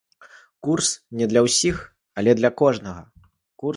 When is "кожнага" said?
2.63-3.03